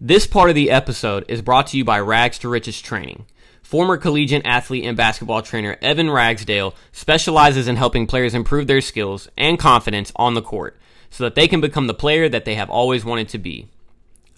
[0.00, 3.24] This part of the episode is brought to you by Rags to Riches Training.
[3.62, 9.30] Former collegiate athlete and basketball trainer Evan Ragsdale specializes in helping players improve their skills
[9.38, 10.76] and confidence on the court
[11.08, 13.68] so that they can become the player that they have always wanted to be.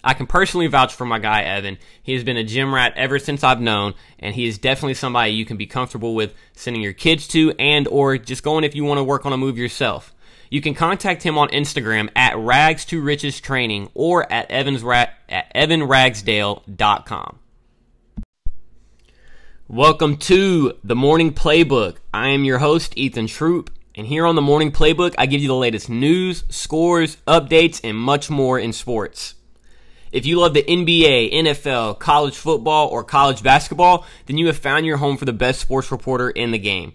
[0.01, 1.77] I can personally vouch for my guy Evan.
[2.01, 5.31] He has been a gym rat ever since I've known, and he is definitely somebody
[5.31, 8.85] you can be comfortable with sending your kids to and or just going if you
[8.85, 10.15] want to work on a move yourself.
[10.51, 15.53] You can contact him on Instagram at rags to riches training or at evans at
[15.53, 17.39] evanragsdale.com.
[19.67, 21.97] Welcome to the Morning Playbook.
[22.11, 25.49] I am your host, Ethan Troup, and here on the Morning Playbook, I give you
[25.49, 29.35] the latest news, scores, updates, and much more in sports.
[30.11, 34.87] If you love the NBA, NFL, college football, or college basketball, then you have found
[34.87, 36.93] your home for the best sports reporter in the game.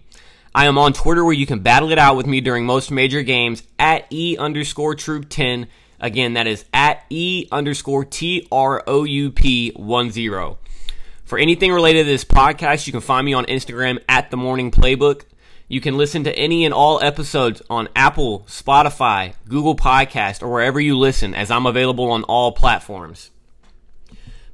[0.55, 3.23] I am on Twitter where you can battle it out with me during most major
[3.23, 5.67] games at E underscore troup 10.
[5.99, 10.57] Again, that is at E underscore T R O U P 1 0.
[11.25, 14.71] For anything related to this podcast, you can find me on Instagram at The Morning
[14.71, 15.23] Playbook.
[15.67, 20.79] You can listen to any and all episodes on Apple, Spotify, Google Podcast, or wherever
[20.79, 23.29] you listen, as I'm available on all platforms.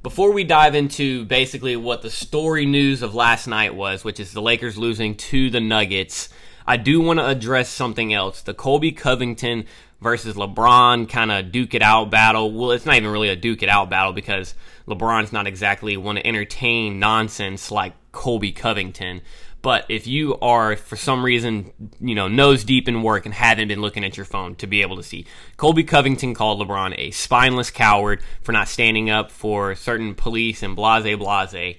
[0.02, 4.32] Before we dive into basically what the story news of last night was, which is
[4.32, 6.28] the Lakers losing to the Nuggets,
[6.66, 8.42] I do want to address something else.
[8.42, 9.64] The Colby Covington
[10.00, 12.50] versus LeBron kind of duke it out battle.
[12.50, 14.56] Well, it's not even really a duke it out battle because
[14.88, 19.20] LeBron's not exactly want to entertain nonsense like Colby Covington.
[19.62, 23.68] But if you are, for some reason, you know, nose deep in work and haven't
[23.68, 25.24] been looking at your phone to be able to see,
[25.56, 30.74] Colby Covington called LeBron a spineless coward for not standing up for certain police and
[30.74, 31.76] blase blase.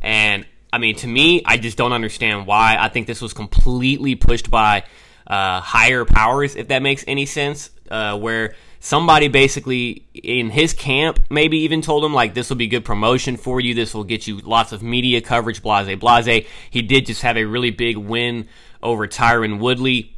[0.00, 2.76] And I mean, to me, I just don't understand why.
[2.78, 4.84] I think this was completely pushed by
[5.26, 8.54] uh, higher powers, if that makes any sense, uh, where
[8.84, 13.38] somebody basically in his camp maybe even told him like this will be good promotion
[13.38, 13.72] for you.
[13.72, 16.46] This will get you lots of media coverage blase blase.
[16.70, 18.46] He did just have a really big win
[18.82, 20.10] over tyron woodley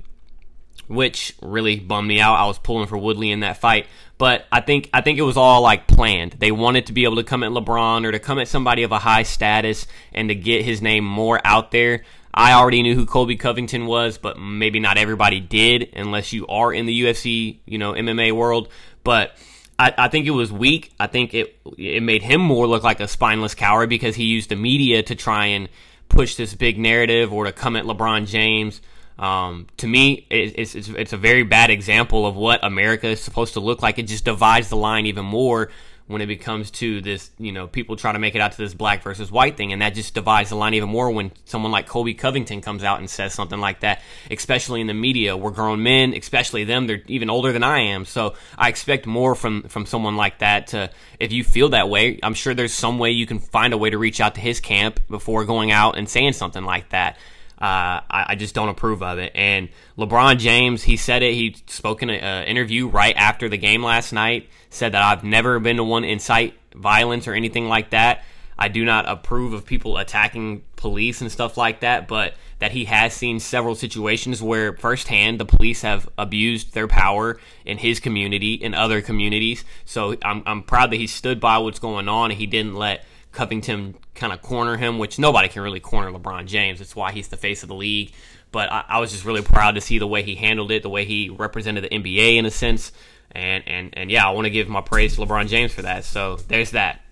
[0.88, 2.34] which really bummed me out.
[2.34, 3.86] I was pulling for woodley in that fight.
[4.18, 6.32] But i think i think it was all like planned.
[6.32, 8.90] They wanted to be able to come at lebron or to come at somebody of
[8.90, 12.02] a high status and to get his name more out there
[12.36, 16.72] I already knew who Colby Covington was, but maybe not everybody did, unless you are
[16.72, 18.68] in the UFC, you know, MMA world.
[19.02, 19.36] But
[19.78, 20.92] I, I, think it was weak.
[21.00, 24.50] I think it it made him more look like a spineless coward because he used
[24.50, 25.70] the media to try and
[26.10, 28.82] push this big narrative or to come at LeBron James.
[29.18, 33.22] Um, to me, it, it's, it's it's a very bad example of what America is
[33.22, 33.98] supposed to look like.
[33.98, 35.70] It just divides the line even more
[36.08, 38.74] when it becomes to this, you know, people try to make it out to this
[38.74, 41.86] black versus white thing, and that just divides the line even more when someone like
[41.88, 45.36] Colby Covington comes out and says something like that, especially in the media.
[45.36, 48.04] We're grown men, especially them, they're even older than I am.
[48.04, 52.20] So I expect more from, from someone like that to, if you feel that way,
[52.22, 54.60] I'm sure there's some way you can find a way to reach out to his
[54.60, 57.16] camp before going out and saying something like that.
[57.58, 59.32] Uh, I, I, just don't approve of it.
[59.34, 61.32] And LeBron James, he said it.
[61.32, 64.50] He spoke in an interview right after the game last night.
[64.68, 68.24] Said that I've never been to one incite violence or anything like that.
[68.58, 72.86] I do not approve of people attacking police and stuff like that, but that he
[72.86, 78.54] has seen several situations where firsthand the police have abused their power in his community,
[78.54, 79.64] in other communities.
[79.84, 83.04] So I'm, I'm proud that he stood by what's going on and he didn't let
[83.36, 86.80] Covington kind of corner him, which nobody can really corner LeBron James.
[86.80, 88.12] It's why he's the face of the league.
[88.50, 90.88] But I, I was just really proud to see the way he handled it, the
[90.88, 92.92] way he represented the NBA in a sense.
[93.32, 96.04] And, and, and yeah, I want to give my praise to LeBron James for that.
[96.04, 97.02] So there's that.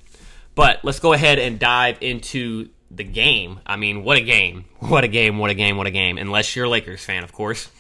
[0.55, 3.61] But let's go ahead and dive into the game.
[3.67, 4.65] I mean, what a game.
[4.85, 6.19] What a game, what a game, what a game.
[6.19, 7.71] Unless you're a Lakers fan, of course.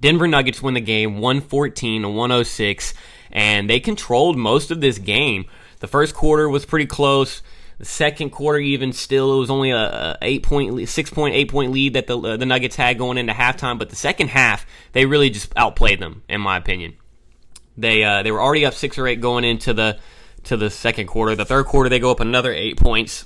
[0.00, 2.94] Denver Nuggets win the game 114 to 106,
[3.30, 5.44] and they controlled most of this game.
[5.78, 7.40] The first quarter was pretty close.
[7.78, 11.72] The second quarter, even still, it was only a, eight point, six point, eight point
[11.72, 13.78] lead that the uh, the Nuggets had going into halftime.
[13.78, 16.94] But the second half, they really just outplayed them, in my opinion.
[17.76, 19.98] They uh, they were already up six or eight going into the
[20.44, 21.34] to the second quarter.
[21.34, 23.24] The third quarter, they go up another eight points,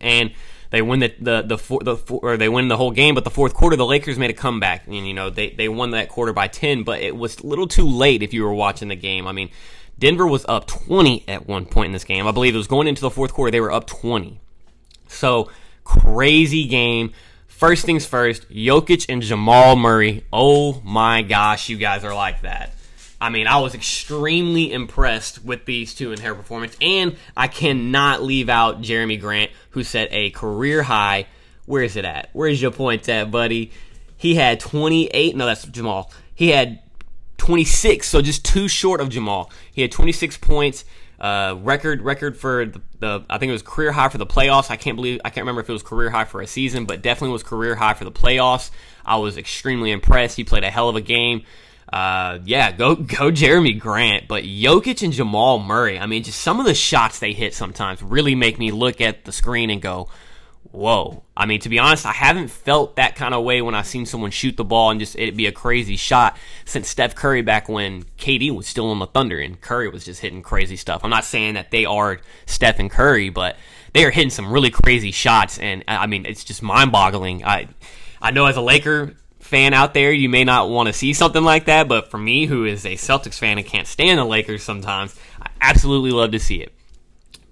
[0.00, 0.32] and
[0.70, 3.14] they win the the the, four, the four, or they win the whole game.
[3.14, 5.92] But the fourth quarter, the Lakers made a comeback, and you know they they won
[5.92, 6.82] that quarter by ten.
[6.82, 9.28] But it was a little too late if you were watching the game.
[9.28, 9.50] I mean,
[9.98, 12.26] Denver was up 20 at one point in this game.
[12.26, 14.40] I believe it was going into the fourth quarter, they were up 20.
[15.08, 15.50] So,
[15.84, 17.12] crazy game.
[17.46, 20.24] First things first, Jokic and Jamal Murray.
[20.32, 22.74] Oh my gosh, you guys are like that.
[23.20, 28.22] I mean, I was extremely impressed with these two in their performance, and I cannot
[28.22, 31.26] leave out Jerami Grant, who set a career high.
[31.64, 32.28] Where is it at?
[32.32, 33.70] Where's your point at, buddy?
[34.16, 35.36] He had 28.
[35.36, 36.10] No, that's Jamal.
[36.34, 36.80] He had
[37.44, 39.50] 26, so just two short of Jamal.
[39.70, 40.86] He had 26 points,
[41.20, 44.70] uh, record record for the, the I think it was career high for the playoffs.
[44.70, 47.02] I can't believe I can't remember if it was career high for a season, but
[47.02, 48.70] definitely was career high for the playoffs.
[49.04, 50.38] I was extremely impressed.
[50.38, 51.44] He played a hell of a game.
[51.92, 55.98] Uh, yeah, go go Jerami Grant, but Jokic and Jamal Murray.
[55.98, 59.26] I mean, just some of the shots they hit sometimes really make me look at
[59.26, 60.08] the screen and go,
[60.74, 61.22] whoa.
[61.36, 64.06] I mean, to be honest, I haven't felt that kind of way when I've seen
[64.06, 67.68] someone shoot the ball and just it'd be a crazy shot since Steph Curry back
[67.68, 71.02] when KD was still on the Thunder and Curry was just hitting crazy stuff.
[71.04, 73.56] I'm not saying that they are Steph and Curry, but
[73.92, 77.44] they are hitting some really crazy shots, and uh, I mean, it's just mind boggling.
[77.44, 77.68] I
[78.20, 81.44] I know as a Laker fan out there, you may not want to see something
[81.44, 84.62] like that, but for me, who is a Celtics fan and can't stand the Lakers
[84.62, 86.72] sometimes, I absolutely love to see it.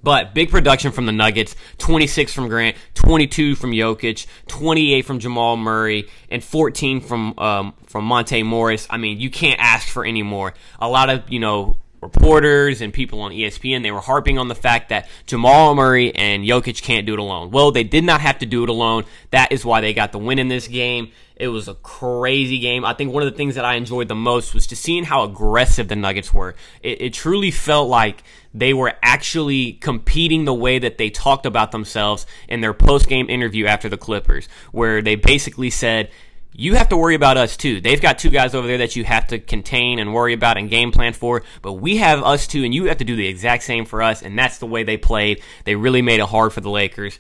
[0.03, 5.57] But big production from the Nuggets 26 from Grant, 22 from Jokic, 28 from Jamal
[5.57, 8.87] Murray, and 14 from um, from Monte Morris.
[8.91, 10.55] I mean, you can't ask for any more.
[10.81, 14.55] A lot of, you know, reporters and people on ESPN, they were harping on the
[14.55, 17.53] fact that Jamal Murray and Jokic can't do it alone.
[17.53, 19.05] Well, they did not have to do it alone.
[19.31, 21.13] That is why they got the win in this game.
[21.37, 22.85] It was a crazy game.
[22.85, 25.23] I think one of the things that I enjoyed the most was just seeing how
[25.23, 26.55] aggressive the Nuggets were.
[26.83, 31.73] It, it truly felt like they were actually competing the way that they talked about
[31.73, 36.11] themselves in their post game interview after the Clippers, where they basically said,
[36.55, 37.81] you have to worry about us too.
[37.81, 40.69] They've got two guys over there that you have to contain and worry about and
[40.69, 43.63] game plan for, but we have us too, and you have to do the exact
[43.63, 45.43] same for us, and that's the way they played.
[45.65, 47.19] They really made it hard for the Lakers.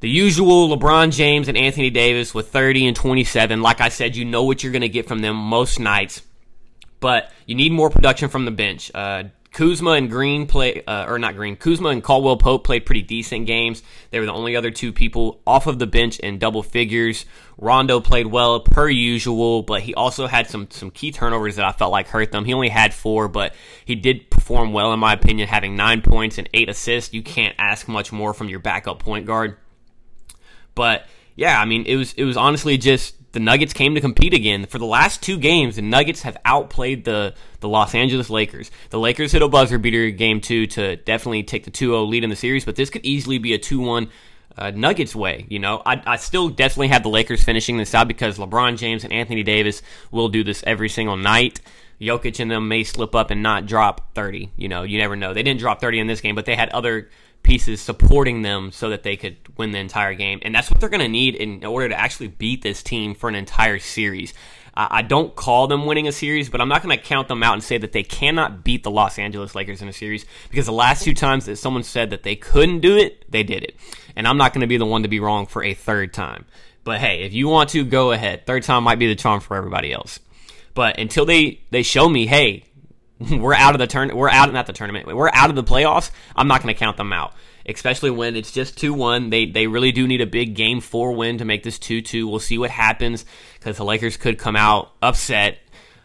[0.00, 3.62] The usual LeBron James and Anthony Davis with 30 and 27.
[3.62, 6.22] Like I said, you know what you're going to get from them most nights,
[6.98, 8.90] but you need more production from the bench.
[8.92, 13.02] Uh, Kuzma and Green play, uh, or not Green, Kuzma and Caldwell Pope played pretty
[13.02, 13.82] decent games.
[14.10, 17.26] They were the only other two people off of the bench in double figures.
[17.58, 21.72] Rondo played well per usual, but he also had some some key turnovers that I
[21.72, 22.46] felt like hurt them.
[22.46, 23.54] He only had four, but
[23.84, 27.12] he did perform well in my opinion, having nine points and eight assists.
[27.12, 29.58] You can't ask much more from your backup point guard.
[30.74, 31.06] But
[31.36, 34.66] yeah, I mean, it was it was honestly just the Nuggets came to compete again.
[34.66, 38.70] For the last two games, the Nuggets have outplayed the the Los Angeles Lakers.
[38.90, 42.30] The Lakers hit a buzzer beater game two to definitely take the 2-0 lead in
[42.30, 44.08] the series, but this could easily be a 2-1
[44.56, 45.46] uh, Nuggets way.
[45.48, 49.04] You know, I, I still definitely have the Lakers finishing this out because LeBron James
[49.04, 51.60] and Anthony Davis will do this every single night.
[52.00, 54.50] Jokic and them may slip up and not drop 30.
[54.56, 55.32] You know, you never know.
[55.32, 57.08] They didn't drop 30 in this game, but they had other
[57.42, 60.40] pieces supporting them so that they could win the entire game.
[60.42, 63.28] And that's what they're going to need in order to actually beat this team for
[63.28, 64.32] an entire series.
[64.74, 67.52] I don't call them winning a series, but I'm not going to count them out
[67.52, 70.72] and say that they cannot beat the Los Angeles Lakers in a series because the
[70.72, 73.76] last two times that someone said that they couldn't do it, they did it.
[74.16, 76.46] And I'm not going to be the one to be wrong for a third time.
[76.84, 78.46] But hey, if you want to, go ahead.
[78.46, 80.20] Third time might be the charm for everybody else.
[80.72, 82.64] But until they, they show me, hey,
[83.30, 84.14] we're out of the turn.
[84.14, 85.06] We're out not the tournament.
[85.06, 86.10] We're out of the playoffs.
[86.34, 87.34] I'm not going to count them out,
[87.66, 89.30] especially when it's just two one.
[89.30, 92.28] They they really do need a big game four win to make this two two.
[92.28, 93.24] We'll see what happens
[93.58, 95.58] because the Lakers could come out upset.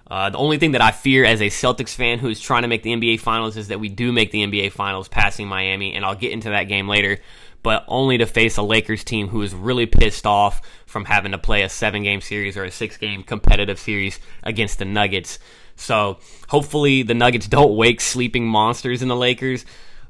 [0.09, 2.69] Uh, the only thing that I fear as a Celtics fan who is trying to
[2.69, 6.05] make the NBA Finals is that we do make the NBA Finals, passing Miami, and
[6.05, 7.17] I'll get into that game later.
[7.61, 11.37] But only to face a Lakers team who is really pissed off from having to
[11.37, 15.39] play a seven game series or a six game competitive series against the Nuggets.
[15.77, 16.17] So
[16.49, 19.65] hopefully the Nuggets don't wake sleeping monsters in the Lakers.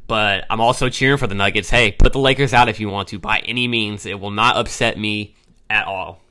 [0.08, 1.70] But I'm also cheering for the Nuggets.
[1.70, 4.06] Hey, put the Lakers out if you want to by any means.
[4.06, 5.36] It will not upset me
[5.70, 6.22] at all.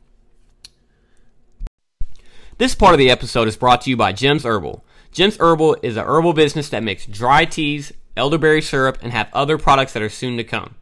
[2.59, 4.83] This part of the episode is brought to you by Jems Herbal.
[5.13, 9.59] Jems Herbal is a herbal business that makes dry teas, elderberry syrup, and have other
[9.59, 10.75] products that are soon to come.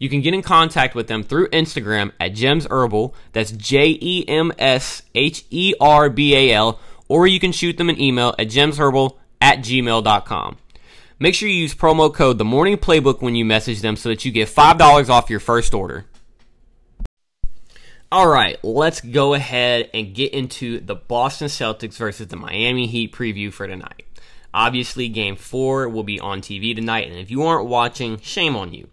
[0.00, 3.14] You can get in contact with them through Instagram at Jems Herbal.
[3.32, 6.80] That's J E M S H E R B A L
[7.12, 10.56] or you can shoot them an email at jemsherbal at gmail.com.
[11.18, 14.24] Make sure you use promo code The Morning Playbook when you message them so that
[14.24, 16.06] you get $5 off your first order.
[18.10, 23.12] All right, let's go ahead and get into the Boston Celtics versus the Miami Heat
[23.12, 24.06] preview for tonight.
[24.54, 28.72] Obviously, game four will be on TV tonight, and if you aren't watching, shame on
[28.72, 28.88] you.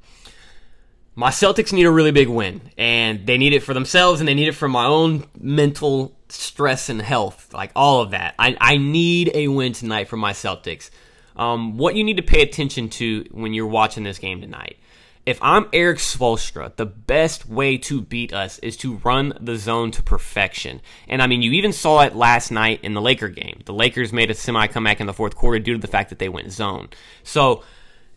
[1.20, 4.34] My Celtics need a really big win, and they need it for themselves, and they
[4.34, 8.36] need it for my own mental stress and health, like all of that.
[8.40, 10.92] I, I need a win tonight for my Celtics.
[11.36, 14.78] Um, what you need to pay attention to when you're watching this game tonight.
[15.26, 19.92] If I'm Erik Spoelstra, the best way to beat us is to run the zone
[19.92, 20.80] to perfection.
[21.10, 23.60] And I mean, you even saw it last night in the Laker game.
[23.66, 26.20] The Lakers made a semi comeback in the fourth quarter due to the fact that
[26.20, 26.88] they went zone.
[27.24, 27.66] So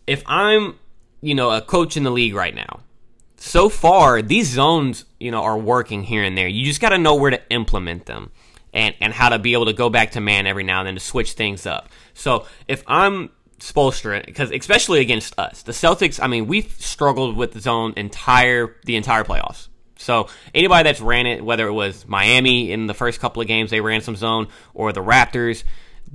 [0.07, 0.79] if I'm,
[1.19, 2.79] you know, a coach in the league right now,
[3.43, 6.97] so far these zones you know are working here and there you just got to
[6.97, 8.31] know where to implement them
[8.73, 10.93] and and how to be able to go back to man every now and then
[10.93, 16.21] to switch things up so if i'm Spoelstra because especially against us, the Celtics.
[16.21, 19.69] I mean, we've struggled with the zone entire the entire playoffs.
[19.97, 23.71] So anybody that's ran it, whether it was Miami in the first couple of games,
[23.71, 25.63] they ran some zone, or the Raptors,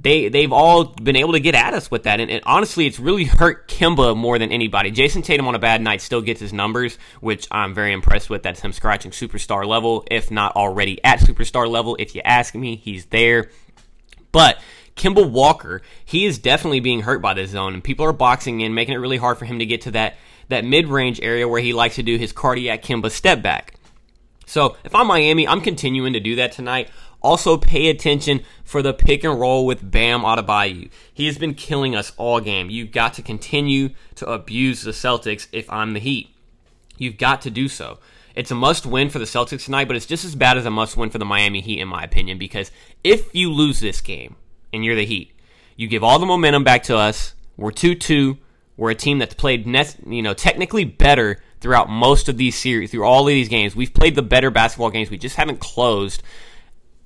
[0.00, 2.20] they they've all been able to get at us with that.
[2.20, 4.92] And, and, honestly, it's really hurt Kemba more than anybody.
[4.92, 8.42] Jayson Tatum on a bad night still gets his numbers, which I'm very impressed with.
[8.42, 11.96] That's him scratching superstar level, if not already at superstar level.
[11.98, 13.50] If you ask me, he's there.
[14.30, 14.60] But
[14.94, 18.74] Kemba Walker, he is definitely being hurt by this zone, and people are boxing in,
[18.74, 20.16] making it really hard for him to get to that
[20.48, 23.74] that mid range area where he likes to do his cardiac Kemba step back.
[24.46, 26.88] So if I'm Miami, I'm continuing to do that tonight.
[27.20, 30.88] Also, pay attention for the pick and roll with Bam Adebayo.
[31.12, 32.70] He has been killing us all game.
[32.70, 36.30] You've got to continue to abuse the Celtics if I'm the Heat.
[36.96, 37.98] You've got to do so.
[38.36, 40.70] It's a must win for the Celtics tonight, but it's just as bad as a
[40.70, 42.70] must win for the Miami Heat, in my opinion, because
[43.02, 44.36] if you lose this game
[44.72, 45.32] and you're the Heat,
[45.74, 47.34] you give all the momentum back to us.
[47.56, 48.38] We're 2 2.
[48.76, 49.66] We're a team that's played,
[50.06, 53.74] you know, technically better throughout most of these series, through all of these games.
[53.74, 55.10] We've played the better basketball games.
[55.10, 56.22] We just haven't closed.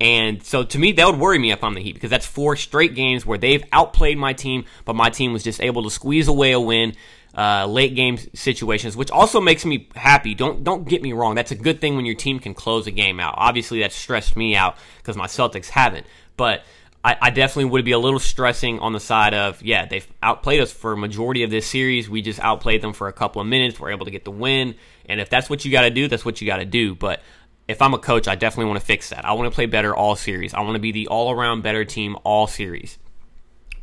[0.02, 2.56] And so to me, that would worry me if I'm the Heat because that's four
[2.56, 6.26] straight games where they've outplayed my team, but my team was just able to squeeze
[6.26, 6.94] away a win.
[7.34, 10.34] Uh, late game situations, which also makes me happy.
[10.34, 11.34] Don't don't get me wrong.
[11.34, 13.36] That's a good thing when your team can close a game out.
[13.38, 16.04] Obviously, that stressed me out because my Celtics haven't.
[16.36, 16.62] But
[17.02, 20.60] I, I, definitely would be a little stressing on the side of yeah they've outplayed
[20.60, 22.10] us for a majority of this series.
[22.10, 23.80] We just outplayed them for a couple of minutes.
[23.80, 24.74] We're able to get the win,
[25.06, 26.94] and if that's what you got to do, that's what you got to do.
[26.94, 27.22] But
[27.72, 29.24] if I'm a coach, I definitely want to fix that.
[29.24, 30.54] I want to play better all series.
[30.54, 32.98] I want to be the all around better team all series.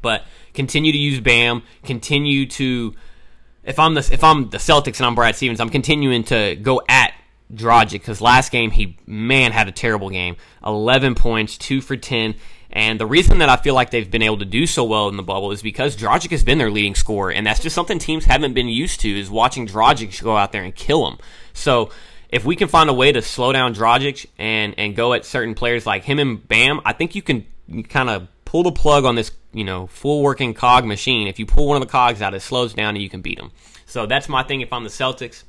[0.02, 1.64] But continue to use Bam.
[1.84, 2.96] Continue to
[3.64, 6.82] if I'm the if I'm the Celtics and I'm Brad Stevens, I'm continuing to go
[6.88, 7.14] at
[7.54, 10.38] Dragic because last game he man had a terrible game.
[10.66, 12.36] 11 points, two for 10.
[12.72, 15.18] And the reason that I feel like they've been able to do so well in
[15.18, 18.26] the bubble is because Dragic has been their leading scorer, and that's just something teams
[18.26, 21.18] haven't been used to is watching Dragic go out there and kill them.
[21.54, 21.90] So
[22.30, 25.56] if we can find a way to slow down Dragic and and go at certain
[25.56, 27.46] players like him and Bam, I think you can
[27.90, 31.28] kind of pull the plug on this, you know, full working cog machine.
[31.28, 33.38] If you pull one of the cogs out, it slows down and you can beat
[33.38, 33.52] them.
[33.86, 34.62] So that's my thing.
[34.62, 35.44] If I'm the Celtics,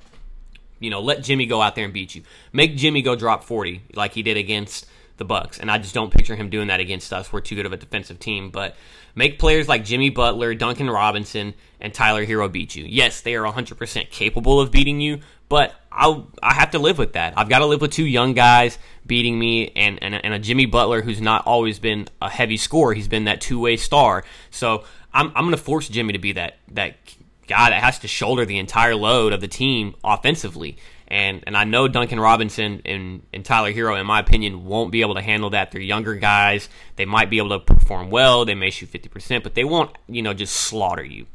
[0.78, 2.22] you know, let Jimmy go out there and beat you.
[2.52, 4.86] Make Jimmy go drop 40 like he did against
[5.20, 7.32] the Bucks, and I just don't picture him doing that against us.
[7.32, 8.50] We're too good of a defensive team.
[8.50, 8.74] But
[9.14, 12.84] make players like Jimmy Butler, Duncan Robinson, and Tyler Herro beat you.
[12.88, 17.12] Yes, they are 100% capable of beating you, but I I have to live with
[17.12, 17.34] that.
[17.36, 20.66] I've got to live with two young guys beating me, and, and and a Jimmy
[20.66, 22.94] Butler who's not always been a heavy scorer.
[22.94, 24.24] He's been that two way star.
[24.50, 26.96] So I'm I'm going to force Jimmy to be that that
[27.50, 30.78] guy that has to shoulder the entire load of the team offensively.
[31.08, 35.00] And and I know Duncan Robinson and, and Tyler Herro, in my opinion, won't be
[35.00, 35.72] able to handle that.
[35.72, 36.68] They're younger guys.
[36.94, 38.44] They might be able to perform well.
[38.44, 41.26] They may shoot 50%, but they won't, you know, just slaughter you.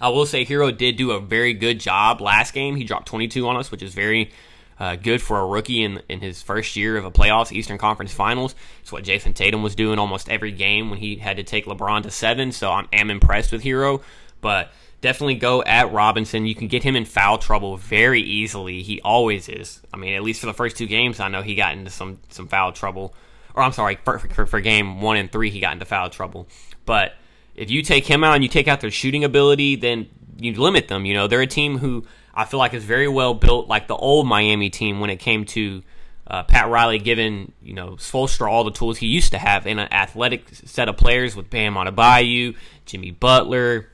[0.00, 2.74] I will say Herro did do a very good job last game.
[2.74, 4.32] He dropped 22 on us, which is very
[4.80, 8.12] uh, good for a rookie in in his first year of a playoffs Eastern Conference
[8.12, 8.56] Finals.
[8.82, 12.02] It's what Jayson Tatum was doing almost every game when he had to take LeBron
[12.02, 12.50] to seven.
[12.50, 14.02] So I'm am impressed with Herro,
[14.40, 14.72] but
[15.04, 16.46] definitely go at Robinson.
[16.46, 18.82] You can get him in foul trouble very easily.
[18.82, 19.82] He always is.
[19.92, 22.18] I mean, at least for the first two games, I know he got into some
[22.30, 23.14] some foul trouble.
[23.54, 26.48] Or I'm sorry, for, for, for game one and three, he got into foul trouble.
[26.86, 27.12] But
[27.54, 30.08] if you take him out and you take out their shooting ability, then
[30.38, 31.04] you limit them.
[31.04, 33.94] You know, they're a team who I feel like is very well built, like the
[33.94, 35.82] old Miami team when it came to
[36.26, 39.78] uh, Pat Riley giving you know Spoelstra all the tools he used to have in
[39.78, 42.56] an athletic set of players with Bam Adebayo,
[42.86, 43.90] Jimmy Butler,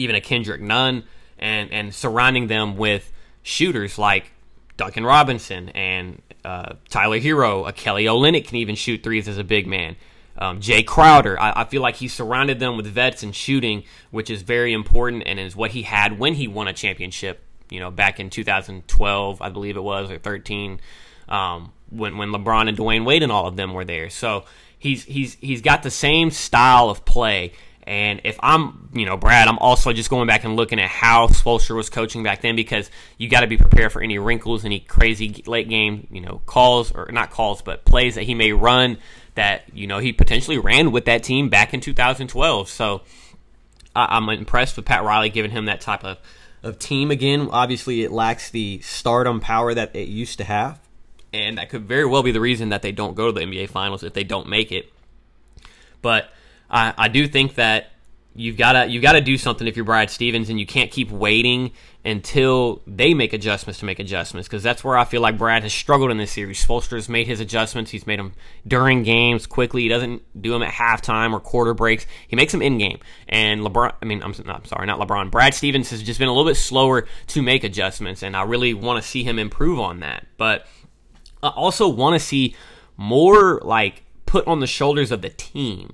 [0.00, 1.04] even a Kendrick Nunn,
[1.38, 3.10] and and surrounding them with
[3.42, 4.32] shooters like
[4.76, 9.44] Duncan Robinson and uh, Tyler Herro, A Kelly Olynyk can even shoot threes as a
[9.44, 9.96] big man.
[10.38, 14.30] Um, Jae Crowder, I, I, feel like he surrounded them with vets and shooting, which
[14.30, 17.42] is very important and is what he had when he won a championship.
[17.68, 20.80] You know, back in 2012, I believe it was, or 13,
[21.28, 24.08] um, when when LeBron and Dwyane Wade and all of them were there.
[24.08, 24.44] So
[24.78, 27.52] he's he's he's got the same style of play
[27.90, 31.26] and if I'm, you know, Brad, I'm also just going back and looking at how
[31.26, 34.78] Spoelstra was coaching back then because you got to be prepared for any wrinkles, any
[34.78, 38.98] crazy late game, you know, calls or not calls, but plays that he may run
[39.34, 42.68] that you know he potentially ran with that team back in 2012.
[42.68, 43.02] So
[43.96, 46.18] I'm impressed with Pat Riley giving him that type of
[46.62, 47.48] of team again.
[47.50, 50.78] Obviously, it lacks the stardom power that it used to have,
[51.32, 53.68] and that could very well be the reason that they don't go to the NBA
[53.68, 54.92] Finals if they don't make it.
[56.02, 56.30] But
[56.70, 57.90] I, I do think that
[58.34, 61.72] you've gotta you've gotta do something if you're Brad Stevens, and you can't keep waiting
[62.04, 65.72] until they make adjustments to make adjustments because that's where I feel like Brad has
[65.72, 66.64] struggled in this series.
[66.64, 67.90] Spoelstra's made his adjustments.
[67.90, 68.32] He's made them
[68.66, 69.82] during games quickly.
[69.82, 72.06] He doesn't do them at halftime or quarter breaks.
[72.26, 73.00] He makes them in game.
[73.28, 75.30] And LeBron, I mean, I'm, I'm sorry, not LeBron.
[75.30, 78.72] Brad Stevens has just been a little bit slower to make adjustments, and I really
[78.72, 80.26] want to see him improve on that.
[80.38, 80.66] But
[81.42, 82.54] I also want to see
[82.96, 85.92] more like put on the shoulders of the team.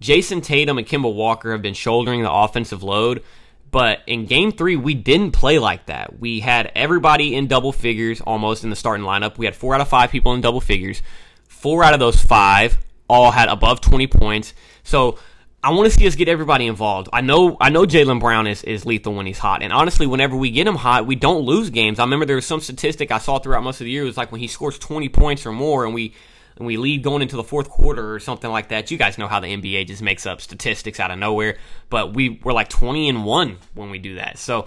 [0.00, 3.22] Jayson Tatum and Kemba Walker have been shouldering the offensive load,
[3.70, 6.18] but in game three, we didn't play like that.
[6.18, 9.38] We had everybody in double figures almost in the starting lineup.
[9.38, 11.02] We had four out of five people in double figures.
[11.48, 14.54] Four out of those five all had above 20 points.
[14.82, 15.18] So
[15.62, 17.08] I want to see us get everybody involved.
[17.12, 19.62] I know I know Jaylen Brown is, is lethal when he's hot.
[19.62, 21.98] And honestly, whenever we get him hot, we don't lose games.
[21.98, 24.02] I remember there was some statistic I saw throughout most of the year.
[24.02, 26.14] It was like when he scores 20 points or more and we
[26.56, 28.90] and we lead going into the fourth quarter or something like that.
[28.90, 31.58] You guys know how the NBA just makes up statistics out of nowhere,
[31.90, 34.38] but we were like 20 and 1 when we do that.
[34.38, 34.66] So,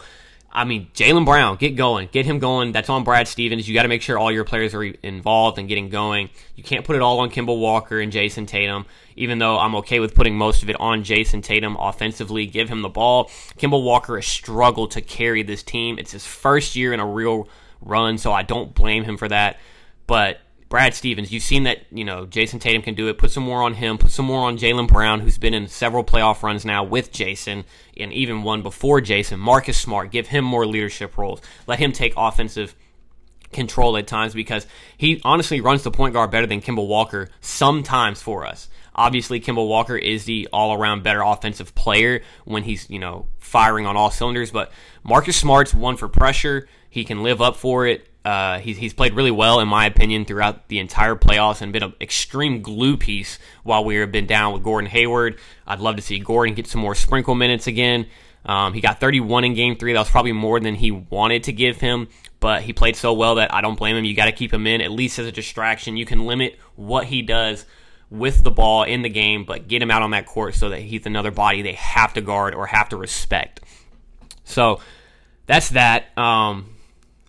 [0.51, 2.09] I mean, Jaylen Brown, get going.
[2.11, 2.71] Get him going.
[2.71, 3.67] That's on Brad Stevens.
[3.67, 6.29] You got to make sure all your players are involved and getting going.
[6.55, 9.99] You can't put it all on Kemba Walker and Jayson Tatum, even though I'm okay
[9.99, 12.47] with putting most of it on Jayson Tatum offensively.
[12.47, 13.25] Give him the ball.
[13.57, 15.99] Kemba Walker has struggled to carry this team.
[15.99, 17.47] It's his first year in a real
[17.81, 19.59] run, so I don't blame him for that.
[20.07, 23.17] But Brad Stevens, you've seen that, you know, Jayson Tatum can do it.
[23.17, 23.97] Put some more on him.
[23.97, 27.65] Put some more on Jaylen Brown, who's been in several playoff runs now with Jayson
[27.97, 29.39] and even one before Jayson.
[29.39, 31.41] Marcus Smart, give him more leadership roles.
[31.65, 32.75] Let him take offensive
[33.51, 38.21] control at times because he honestly runs the point guard better than Kemba Walker sometimes
[38.21, 38.69] for us.
[38.93, 43.85] Obviously, Kemba Walker is the all around better offensive player when he's, you know, firing
[43.87, 44.71] on all cylinders, but
[45.03, 46.67] Marcus Smart's one for pressure.
[46.89, 48.08] He can live up for it.
[48.29, 51.81] Uh, he's, he's played really well, in my opinion, throughout the entire playoffs and been
[51.81, 55.39] an extreme glue piece while we have been down with Gordon Hayward.
[55.65, 58.05] I'd love to see Gordon get some more sprinkle minutes again.
[58.45, 59.93] Um, he got 31 in game three.
[59.93, 62.07] That was probably more than he wanted to give him,
[62.39, 64.05] but he played so well that I don't blame him.
[64.05, 65.97] You got to keep him in, at least as a distraction.
[65.97, 67.65] You can limit what he does
[68.11, 70.81] with the ball in the game, but get him out on that court so that
[70.81, 73.61] he's another body they have to guard or have to respect.
[74.43, 74.81] So
[75.47, 76.15] that's that.
[76.15, 76.75] Um,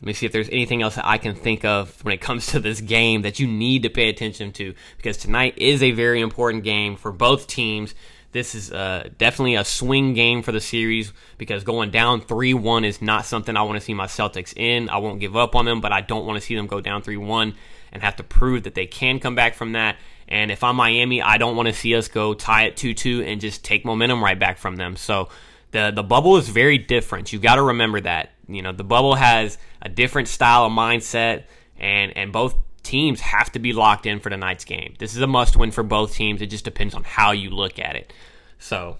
[0.00, 2.46] let me see if there's anything else that I can think of when it comes
[2.48, 6.22] to this game that you need to pay attention to because tonight is a very
[6.22, 7.94] important game for both teams.
[8.32, 12.84] This is uh, definitely a swing game for the series because going down 3 1
[12.84, 14.88] is not something I want to see my Celtics in.
[14.88, 17.02] I won't give up on them, but I don't want to see them go down
[17.02, 17.54] 3 1
[17.92, 19.96] and have to prove that they can come back from that.
[20.28, 23.22] And if I'm Miami, I don't want to see us go tie it 2 2
[23.22, 24.96] and just take momentum right back from them.
[24.96, 25.28] So
[25.72, 27.32] the, the bubble is very different.
[27.32, 28.30] You've got to remember that.
[28.54, 31.44] You know, the bubble has a different style of mindset,
[31.78, 34.94] and and both teams have to be locked in for tonight's game.
[34.98, 36.42] This is a must win for both teams.
[36.42, 38.12] It just depends on how you look at it.
[38.58, 38.98] So,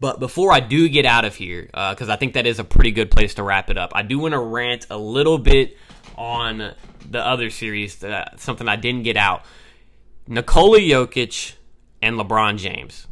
[0.00, 2.64] but before I do get out of here, because uh, I think that is a
[2.64, 5.76] pretty good place to wrap it up, I do want to rant a little bit
[6.16, 6.74] on
[7.10, 9.44] the other series, that, something I didn't get out.
[10.26, 11.54] Nikola Jokic
[12.00, 13.06] and LeBron James.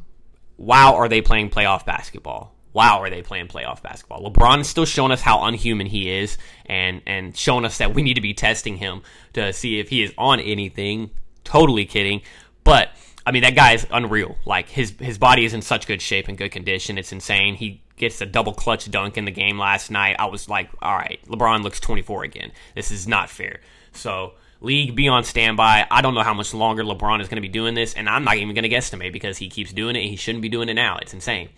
[0.56, 2.54] Wow, are they playing playoff basketball?
[2.72, 4.30] Wow, are they playing playoff basketball?
[4.30, 8.02] LeBron is still showing us how unhuman he is and, and showing us that we
[8.02, 9.02] need to be testing him
[9.34, 11.10] to see if he is on anything.
[11.44, 12.22] Totally kidding.
[12.64, 12.90] But,
[13.26, 14.36] I mean, that guy is unreal.
[14.46, 16.98] Like, his, his body is in such good shape and good condition.
[16.98, 17.54] It's insane.
[17.56, 20.16] He gets a double clutch dunk in the game last night.
[20.18, 22.52] I was like, all right, LeBron looks 24 again.
[22.74, 23.60] This is not fair.
[23.92, 25.86] So, league be on standby.
[25.90, 28.24] I don't know how much longer LeBron is going to be doing this, and I'm
[28.24, 30.08] not even going to guesstimate because he keeps doing it.
[30.08, 30.98] he shouldn't be doing it now.
[31.02, 31.50] It's insane.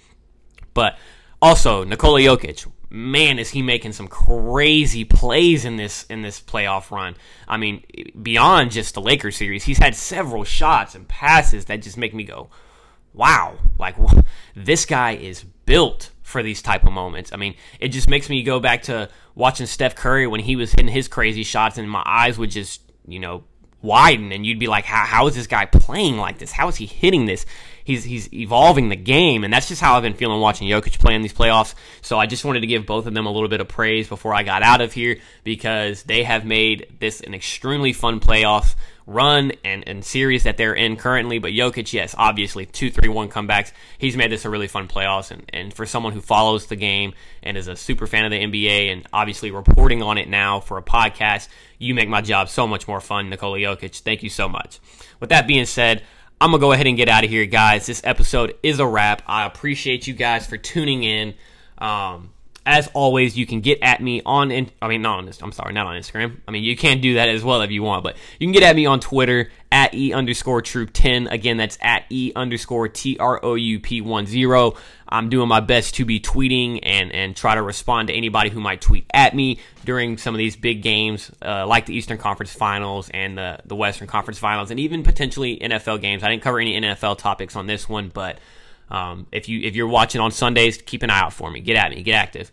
[0.74, 0.98] But
[1.40, 6.90] also, Nikola Jokic, man, is he making some crazy plays in this in this playoff
[6.90, 7.16] run.
[7.48, 7.82] I mean,
[8.20, 12.24] beyond just the Lakers series, he's had several shots and passes that just make me
[12.24, 12.50] go,
[13.12, 13.96] "Wow!" Like
[14.54, 17.32] this guy is built for these type of moments.
[17.32, 20.72] I mean, it just makes me go back to watching Steph Curry when he was
[20.72, 23.44] hitting his crazy shots, and my eyes would just, you know,
[23.82, 26.52] widen, and you'd be like, "How, how is this guy playing like this?
[26.52, 27.44] How is he hitting this?"
[27.84, 31.14] He's he's evolving the game, and that's just how I've been feeling watching Jokic play
[31.14, 31.74] in these playoffs.
[32.02, 34.34] So I just wanted to give both of them a little bit of praise before
[34.34, 38.74] I got out of here because they have made this an extremely fun playoff
[39.06, 41.38] run and, and series that they're in currently.
[41.38, 43.72] But Jokic, yes, obviously, two, three, one comebacks.
[43.98, 45.30] He's made this a really fun playoffs.
[45.30, 48.40] And, and for someone who follows the game and is a super fan of the
[48.40, 52.66] NBA and obviously reporting on it now for a podcast, you make my job so
[52.66, 54.00] much more fun, Nikola Jokic.
[54.00, 54.80] Thank you so much.
[55.20, 56.02] With that being said,
[56.44, 57.87] I'm going to go ahead and get out of here, guys.
[57.87, 59.22] This episode is a wrap.
[59.26, 61.33] I appreciate you guys for tuning in.
[61.78, 62.35] Um,
[62.66, 65.52] as always, you can get at me on, in, I mean, not on this, I'm
[65.52, 66.37] sorry, not on Instagram.
[66.46, 68.62] I mean, you can do that as well if you want, but you can get
[68.62, 71.26] at me on Twitter at E underscore troup 10.
[71.26, 74.74] Again, that's at E underscore T R O U P 1 0.
[75.08, 78.60] I'm doing my best to be tweeting and, and try to respond to anybody who
[78.60, 82.52] might tweet at me during some of these big games, uh, like the Eastern Conference
[82.52, 86.22] Finals and the, the Western Conference Finals, and even potentially NFL games.
[86.22, 88.38] I didn't cover any NFL topics on this one, but
[88.90, 91.60] um, if you if you're watching on Sundays, keep an eye out for me.
[91.60, 92.04] Get at me.
[92.04, 92.52] Get active.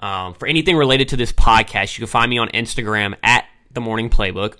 [0.00, 3.80] Um, for anything related to this podcast, you can find me on Instagram at the
[3.80, 4.56] Morning Playbook.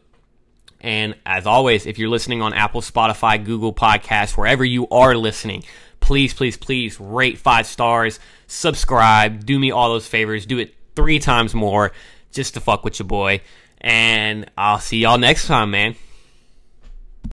[0.81, 5.65] And as always, if you're listening on Apple, Spotify, Google Podcasts, wherever you are listening,
[6.01, 11.19] please, please, please rate five stars, subscribe, do me all those favors, do it three
[11.19, 11.93] times more
[12.33, 13.41] just to fuck with your boy.
[13.81, 15.97] And I'll see y'all next time, man.